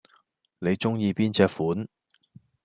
[0.57, 1.87] 你鍾意邊隻款